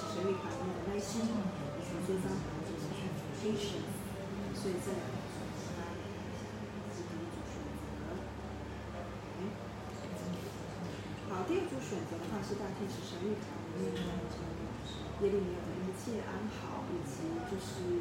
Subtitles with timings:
[0.00, 2.88] 使神谕卡里面的耐心，以及这张牌就是
[3.36, 3.92] patience，
[4.56, 5.20] 所以这两个
[6.88, 8.16] 是第一组选择。
[11.28, 14.56] 好，第二组选择的话是大天使神谕卡里面的这个
[15.20, 18.00] 耶利米的一切安好，以及就是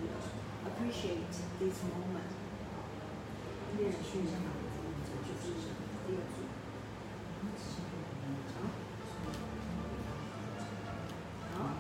[0.63, 1.27] appreciate
[1.59, 2.31] this moment。
[3.75, 4.39] 恋人序卡
[5.28, 5.51] 就是
[6.07, 6.47] 第二组。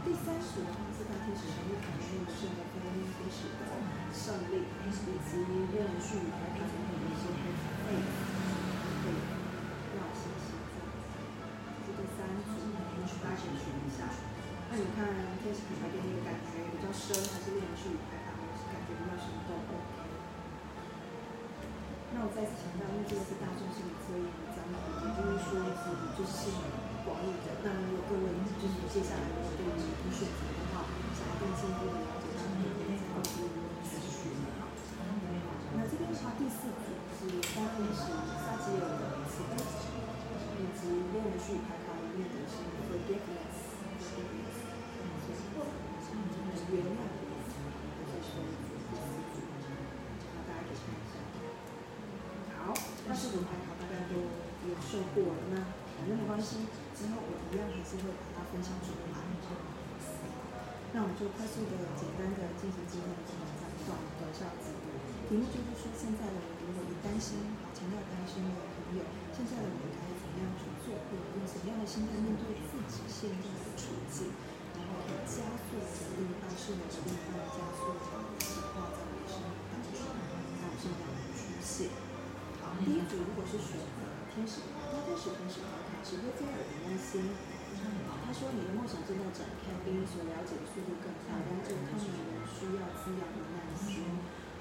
[0.09, 3.69] 第三组的话是大天使神谕卡里面的圣德菲天使的
[4.09, 4.89] 胜利，以
[5.21, 5.37] 及
[5.69, 7.53] 恋人序牌卡里面的一些配
[9.05, 9.13] 对，
[9.93, 11.13] 要信心这样子。
[11.85, 12.57] 这第三组，
[13.21, 14.09] 大家先选一下。
[14.73, 15.13] 那你看
[15.45, 19.77] 天使牌给你的感觉比较深，还是恋人序牌卡，还是感觉比较什么都 OK？
[22.17, 26.49] 那我再次强调，因为这个是大众心理测验的章节，也就是说是就是
[27.09, 27.65] 广义的。
[27.65, 28.29] 那如果各位
[28.61, 30.85] 就是接下来如果对于你选择的话，
[31.17, 32.18] 想要更进一步的
[58.51, 59.17] 分享出来。
[60.89, 64.73] 那我们就快速的、简单的进行今天的这个讲段的这样子。
[65.29, 74.33] 题目就是说，现在的我如果你担心，好，强调担心的朋友，现在的我该怎么样去做，或者用什么样的心态面对自己现在的处境？
[74.73, 75.85] 然后以加速的
[76.17, 78.01] 另一半是我的另一半加速的
[78.41, 80.01] 显化在我的生命当中，
[80.57, 81.93] 还有这样的出现。
[82.65, 87.29] 好，第一组如果是选择天使牌，那天使天使牌卡是约菲尔的耐心。
[88.29, 94.05] 他说你的梦想正在展开，比你所了解的速度更快，然而他们仍需要滋养的耐心。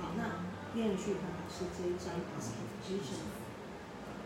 [0.01, 0.41] 好，那
[0.73, 3.29] 恋人序牌卡是这一张 expectation，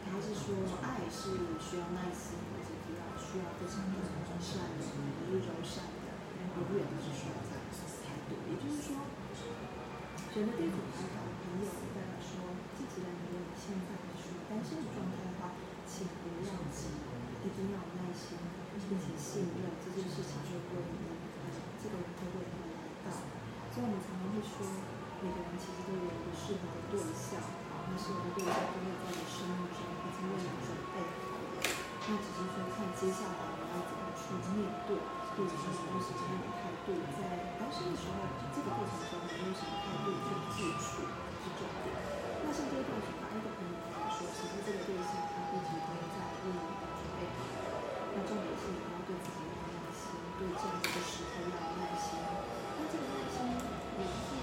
[0.07, 0.55] 他是说
[0.87, 3.99] 爱是需要耐心，而且需要需要非常的
[4.39, 4.87] 善良，
[5.27, 6.07] 也是柔善的，
[6.63, 8.39] 永远都是需要这样的态度。
[8.47, 8.95] 也就是说，
[10.31, 12.47] 选择第一组牌的朋友，代表说，
[12.79, 13.91] 自己的你有你现在
[14.23, 15.32] 处于单身的状态，
[17.43, 18.39] 一定要有耐心，
[18.87, 21.51] 并且信任这件事情就会，呃，
[21.83, 23.11] 这个都会来到。
[23.75, 24.63] 所以我们常常会说，
[25.19, 27.43] 每个人其实都有一个适合的对象，
[27.91, 31.67] 那适合的对象都会在你生命中已经为你准备好了。
[32.07, 34.23] 那只是说看接下来你要怎么去
[34.55, 34.95] 面对，
[35.35, 41.11] 或者是什么什么样的态度，在单身的时候，就这个过程中你用什么态度去自处
[41.43, 41.91] 是重点。
[42.47, 46.82] 那像这一段选答 A 的朋友来说，其实这个对象他一直都在为你。
[48.15, 52.21] 那重点是你要对自己要有耐心，对这样的一个时候要有耐心。
[52.77, 53.65] 那这个耐心也是
[53.97, 54.42] 也可以说是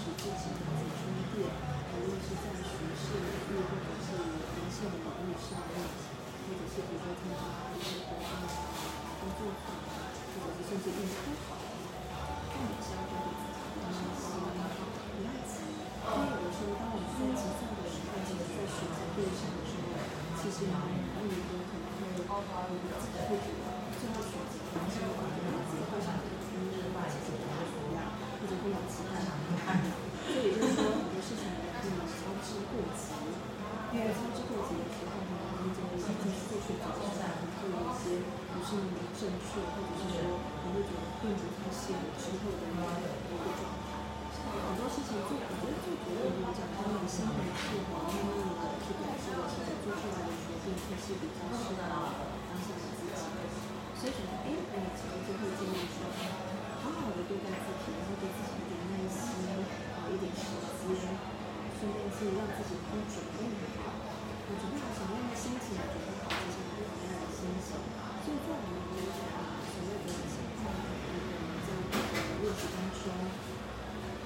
[0.00, 1.44] 以充实自己的自充电，
[1.92, 7.36] 无论是在学习领域或者是灵性的领域上面，或者是比如说参加
[7.76, 8.48] 一些活动啊、
[9.20, 10.08] 工作坊啊，
[10.40, 11.20] 或者是甚至运动
[11.52, 11.60] 好，
[12.48, 15.68] 重点是要给自己的耐心，不要急。
[15.68, 20.00] 因为有的时候，当我们在急躁的时候，其实在选择对象的时候，
[20.40, 23.68] 其实很容易有可能会自己会觉得
[24.00, 26.72] 最后选择的是我觉得自己会想的因为
[27.12, 29.20] 其实不太一样，或者会有其他。
[30.30, 33.12] 所以也就是说，很多事情我们不能操之过急，
[33.90, 38.22] 因为操之过急的时候，很容易就会在做选择的时候会有一些
[38.54, 40.30] 不是那么正确，或者是说
[40.62, 43.98] 你会觉得并不太适合之后的那个一个状态。
[44.50, 53.10] 很多事情最，我觉得最主要的讲，他们心平气和、慢慢的去感受的时候，做出来的决定会是比较适合当下的自己。
[53.98, 56.06] 所以选择 A 的朋友，其实就会建议说，
[56.80, 59.18] 好好的对待自己，然后给自己一点耐心，
[59.98, 60.46] 好一点时
[60.88, 61.04] 间，
[61.76, 63.44] 顺便是让自己多准备
[63.76, 63.79] 好，
[64.50, 67.70] 我觉得从什么样的心情觉得好，其实还是从样的心情。
[67.70, 73.14] 所以在我们的职场，所谓的心态，我们在我们的日子当中，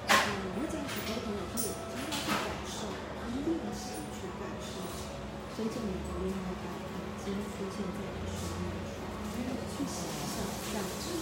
[0.09, 4.81] 嗯，我会建议很多朋友可以真的去感受，他定要自己去感受，
[5.53, 8.97] 真正的厉害感已经出现在你生命中。
[9.29, 11.21] 因为去想象这样子，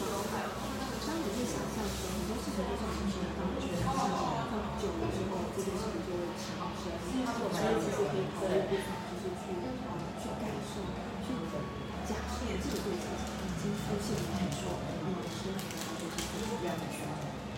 [1.04, 4.16] 当你会想象说，很多事情就像是你当觉得事情
[4.48, 6.96] 放久了之后，这件事情就会产生。
[7.14, 7.93] 所以，
[8.74, 8.82] 就
[9.22, 10.82] 是去去感受、
[11.22, 11.30] 去
[12.10, 16.82] 假设这个对象已经出现了，还说我们生活当中是不一样的。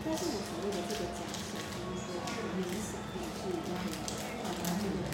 [0.03, 3.87] 但是我所谓的这个假设，就是说是冥想也是一个很
[4.59, 5.07] 难的人，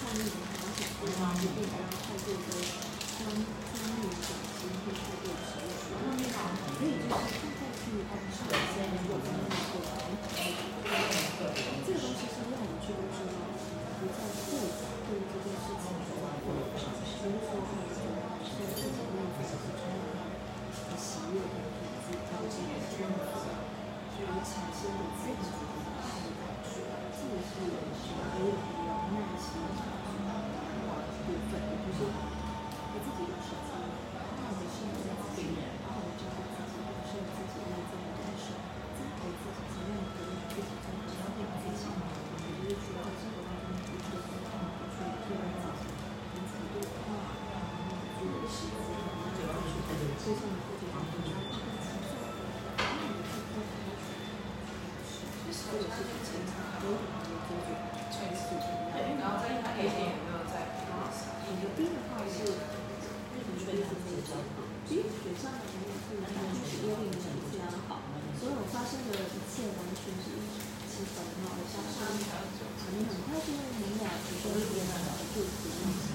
[0.00, 6.36] 创意很想的地方，一定要透过跟生命转心，会透实验，然后那个
[6.78, 7.51] 可以就是。
[75.34, 75.48] 就是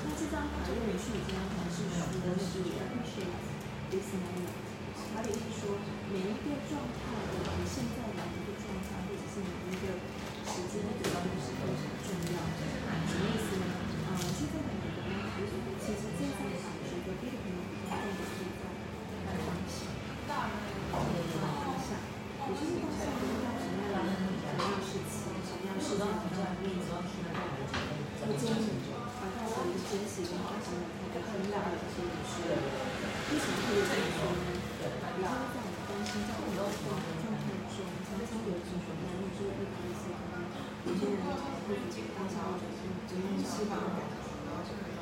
[0.05, 2.37] 那这张卡用女士已经从事十多
[2.69, 3.25] 年，必须
[3.89, 4.13] this
[5.23, 5.61] 的意思说
[6.13, 6.26] 每。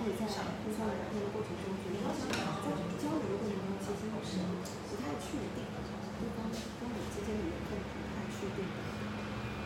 [0.05, 2.29] 会在互相聊天的过程中，觉得在
[3.01, 4.37] 交流的过程中，其实是
[4.85, 8.69] 不太确定，对方跟我之间的缘分不太确定。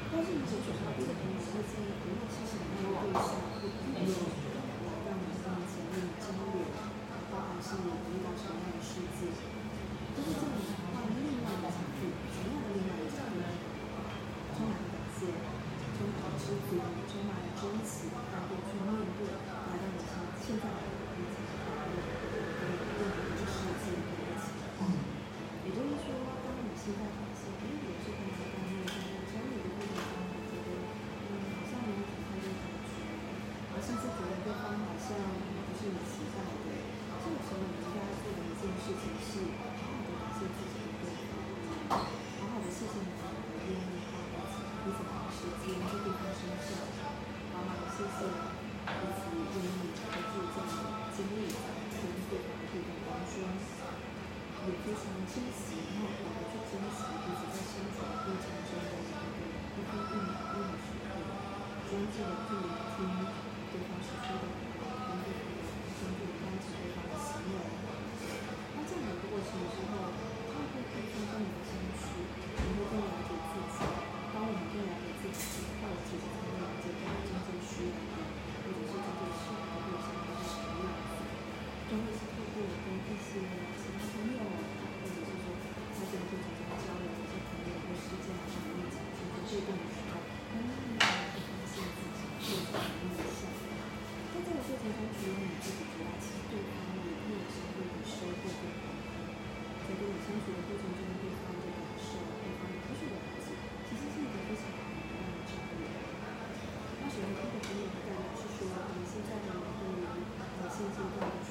[0.08, 4.16] 但是你解决到这个同时，建议不用去想那个对象，会没有
[4.88, 6.72] 来到你面前跟你交流，
[7.28, 9.36] 包含是你遇到什么样的事情，
[10.16, 13.28] 都是这样的话，另外的情绪，什么样的另外的情，
[14.56, 15.36] 充满感谢，
[16.00, 18.08] 充满知足，充满珍惜，
[20.50, 23.06] 现在我们自己的二维的一个
[23.38, 24.82] 就是自己的起的。
[25.62, 26.10] 也就是说，
[26.42, 28.90] 当你现在发现，哎，我这边在干这个，
[29.30, 30.74] 这边在干那个，我觉得，
[31.30, 32.98] 嗯，好像没有体会任何区，
[33.78, 36.42] 而甚觉得对方好像不是很期待。
[36.42, 41.14] 这个时候，你应该做的一件事情是，好好的感谢自己对，
[41.94, 44.18] 好好的谢谢你们的愿意花
[44.82, 46.74] 彼此彼的时间，这对方身上，
[47.54, 48.26] 好好的谢谢。
[49.00, 49.22] 以及
[49.54, 50.58] 愿意投入在
[51.16, 53.34] 经历当中，对白费的装修
[54.66, 55.78] 也非常珍惜。
[55.94, 58.94] 然后我们去珍惜就是在生产过程中的
[59.38, 61.12] 每一个一帆风一的时刻，
[61.88, 63.06] 专注的去聆听
[63.72, 64.69] 对方所说的。
[107.20, 108.10] 然后，他们很有干，
[108.40, 110.08] 就是说我们现在的每个人
[110.62, 111.49] 呃，现阶段。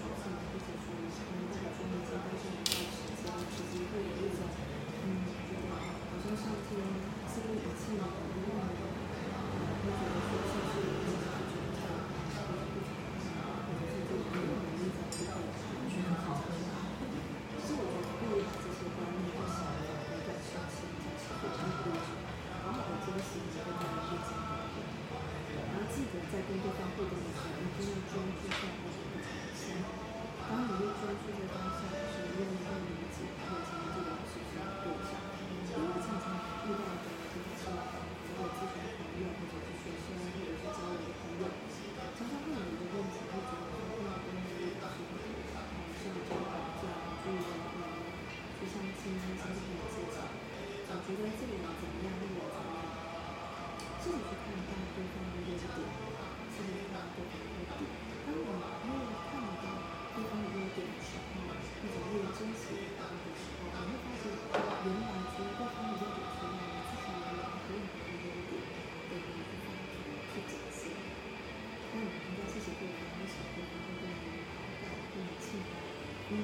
[76.29, 76.37] 让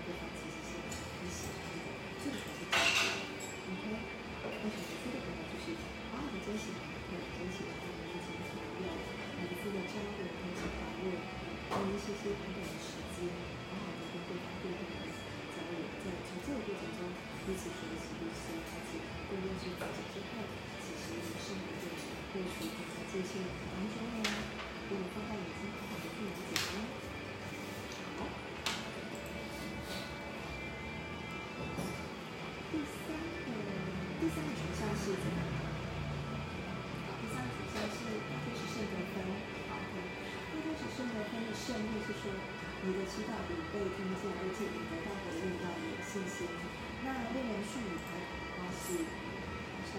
[0.00, 1.92] 对方其实是很喜欢的，
[2.24, 3.36] 这个才是重点。
[3.68, 3.84] OK，
[4.40, 5.76] 那选择 C 的朋友就是
[6.16, 8.88] 啊，你真喜欢，对，真喜欢在你面前朋友，
[9.36, 13.28] 每一次的交流跟一起讨论，用一些些短短的时间，
[13.68, 14.80] 好好的跟对方互动
[15.52, 17.12] 交流，在从这个过程中
[17.44, 20.48] 彼此学习彼此了解，更认识自己之后，
[20.80, 21.92] 其实也是一个
[22.32, 24.32] 或许在这些当中呢，
[24.88, 25.68] 如果放在眼睛
[35.06, 35.14] 好，
[37.22, 39.22] 第三个选项是大天使圣德芬。
[39.70, 39.94] 好，OK，
[40.50, 42.34] 大天使圣德芬的胜利是说
[42.82, 46.50] 你的祈祷有被听见，而且你得到回应，让你有信心。
[47.06, 49.94] 那恋人术语牌卡的话是好像，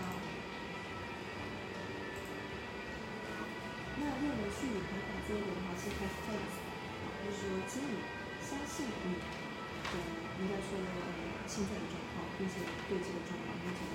[3.96, 6.52] 那恋人术语牌卡这个的话是 have faith，
[7.24, 8.04] 就是说请你
[8.44, 9.96] 相信你的
[10.44, 12.60] 应该说呃现在的状况，并且
[12.92, 13.88] 对这个状况目前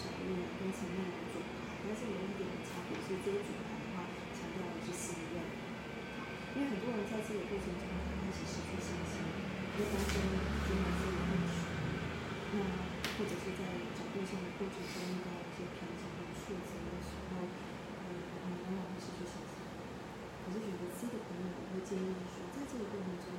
[0.00, 1.44] 小异的，跟前面两组，
[1.84, 5.44] 但是有一点差别是这个组牌的话强调的是信任。
[6.56, 10.24] 因为很多人在这个过程中他开始失去信心，因为担心
[10.64, 11.68] 将来自己不熟，
[12.56, 12.64] 那
[13.14, 13.60] 或者是在
[13.92, 18.08] 找对象的过程中遇到一些瓶颈跟挫折的时候，呃，
[18.40, 19.60] 我们往往会失去信心。
[20.42, 23.30] 可是选择 C 的朋友，我会建议说，在这个过程中，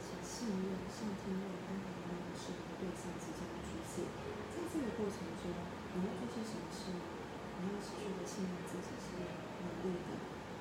[0.00, 4.08] 请信任、上天为安排那个适合的对象即将出现。
[4.56, 5.52] 在这个过程中，
[5.96, 6.92] 你要做些什么事？
[6.92, 10.12] 你要持续的信任自己是努力的，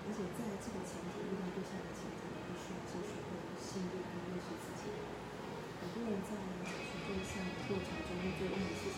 [0.08, 4.88] 而且在这个前提遇到对象的前提，你必须要继续会信任跟认识自己。
[5.84, 6.40] 很多人在
[6.72, 8.98] 寻对象的过程中，会做任何事情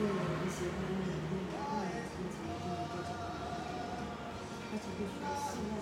[0.00, 3.20] 一定有一些帮你一定有爱你，并且一定能够找到。
[4.72, 5.79] 而且必须要信任你自己是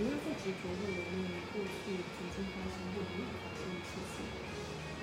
[0.00, 4.24] 不要再执着会留恋过去曾经发生过没有发生的事情。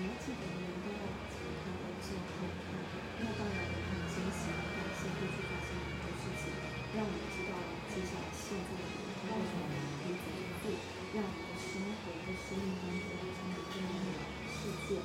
[0.02, 2.82] 你要记得，人都要往前看，而不是往后看。
[3.22, 6.50] 那当然，我们很珍惜、感谢过去发生的很多事情，
[6.98, 9.70] 让我们知道了接下来现在的我们会怎么
[10.02, 10.74] 可以怎么做，
[11.14, 14.98] 让我们的生活和生命当中发生的更美好的事件。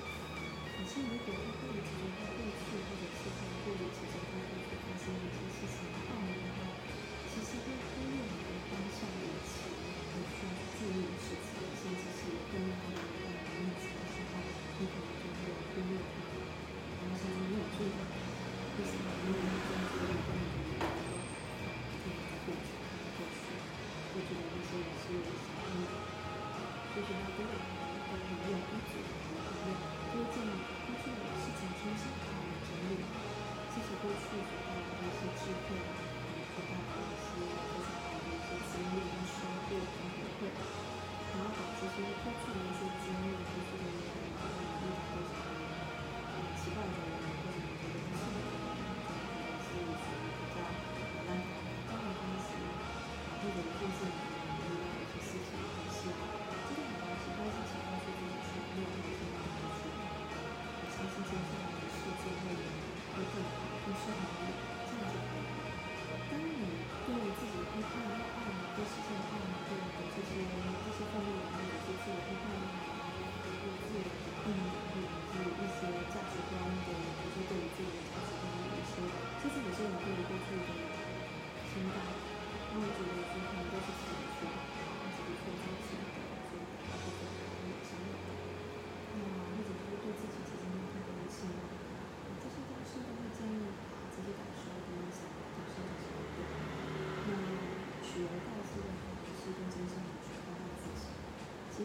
[0.73, 5.13] 可是，如果他过于执着在过去，或者是他过于执着在过去发生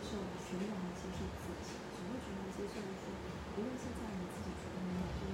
[0.08, 3.12] 受全然的接受自己，只会全然接受说，
[3.60, 5.28] 无论现在你自己觉得你有多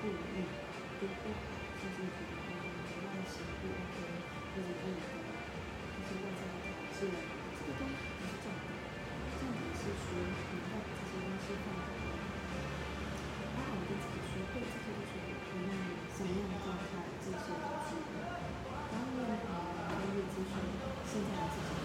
[0.00, 0.48] 不如意、
[0.96, 3.96] 多不好，甚至觉得哦你的外形不 OK，
[4.56, 5.28] 或者是你的
[5.92, 7.04] 一些外在的条件，
[7.52, 8.72] 这个都不是重点。
[9.36, 15.20] 重点是说，你要把这些东西放在好好跟自己说，对自己说，
[15.52, 15.76] 无论
[16.16, 17.92] 什么样的状态，这些都是
[18.88, 20.64] 当越好，越越接受
[21.04, 21.76] 现在的自己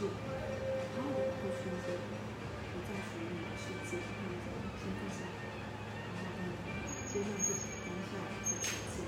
[0.00, 0.16] 点就是
[0.96, 4.48] 好好的过去一些不再属于你的世界，或者说
[4.80, 6.56] 先放下，然后呢，
[7.04, 8.64] 接纳自己当下的条
[8.96, 9.04] 件，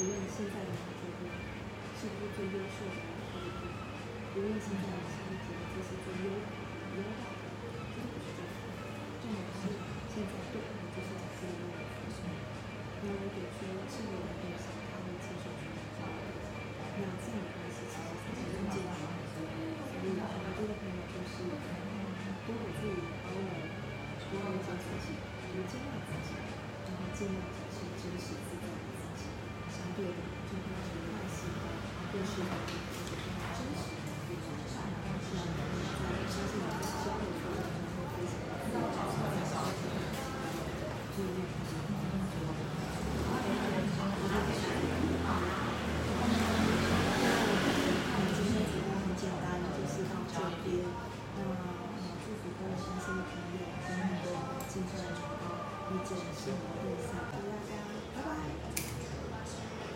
[0.00, 1.28] 无论现在的你觉得
[2.00, 3.68] 是不是最优秀的，或者是
[4.32, 7.44] 无论现在你是不是觉得这是最优优化的，
[7.92, 8.56] 这个不是重点，
[9.20, 9.68] 重点是
[10.16, 12.24] 现在对你就是在这个位置。
[13.04, 16.40] 那如果说是有人对象，他会接受全部的，
[16.96, 18.51] 那这样的关系其实才是。
[20.28, 21.42] 以我这个朋友就是
[22.46, 23.50] 多给自己包容，
[24.30, 25.18] 多理解自己，
[25.50, 26.34] 多接纳自己，
[26.86, 29.26] 然后尽量展现真实自在的自己。
[29.72, 31.64] 相对的，就会很耐心的，
[32.12, 32.91] 更，是。